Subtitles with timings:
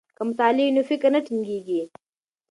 [0.17, 1.81] که مطالع وي نو فکر نه تنګیږي.